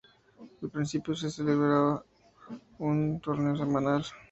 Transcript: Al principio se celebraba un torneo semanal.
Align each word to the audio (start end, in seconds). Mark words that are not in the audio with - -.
Al 0.63 0.71
principio 0.71 1.13
se 1.15 1.29
celebraba 1.29 2.03
un 2.79 3.19
torneo 3.21 3.55
semanal. 3.55 4.03